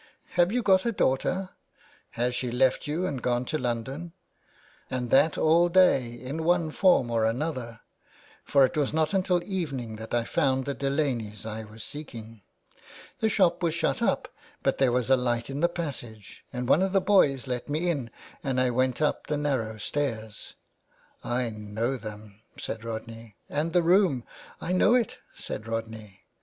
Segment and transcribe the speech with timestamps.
[0.31, 1.51] Have you got a daughter?
[2.17, 2.73] Has she 409 THE WAY BACK.
[2.73, 4.13] left you and gone to London?'
[4.89, 7.81] And that all day in one form or another,
[8.43, 12.41] for it was not until evening that I found the Delaneys I was seeking.
[13.19, 14.27] The shop was shutting up,
[14.63, 17.87] but there was a light in the passage, and one of the boys let me
[17.87, 18.09] in
[18.43, 20.55] and I went up the narrow stairs.""
[21.23, 26.21] I know them," said Rodney." And the room—" *' I know it," said Rodney.